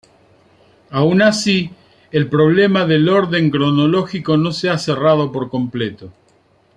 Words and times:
Aun 0.89 1.21
así, 1.21 1.69
el 2.09 2.27
problema 2.27 2.85
del 2.87 3.07
orden 3.07 3.51
cronológico 3.51 4.35
no 4.35 4.51
se 4.51 4.71
ha 4.71 4.79
cerrado 4.79 5.31
por 5.31 5.51
completo. 5.51 6.11